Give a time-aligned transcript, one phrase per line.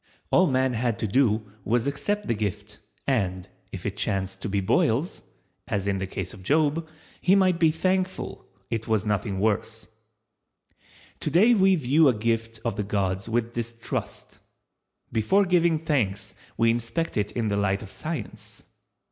[0.31, 4.49] All man had to do was to accept the gift, and, if it chanced to
[4.49, 5.21] be boils,
[5.67, 6.87] as in the case of Job,
[7.21, 9.89] he might be thankful it was nothing worse.
[11.19, 14.39] Today we view a gift of the gods with distrust.
[15.11, 18.63] Before giving thanks we inspect it in the light of Science.